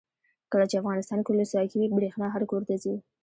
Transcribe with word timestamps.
کله 0.51 0.65
چې 0.69 0.79
افغانستان 0.81 1.19
کې 1.21 1.29
ولسواکي 1.31 1.75
وي 1.77 1.87
برښنا 1.97 2.27
هر 2.31 2.43
کور 2.51 2.61
ته 2.67 2.75
ځي. 2.83 2.95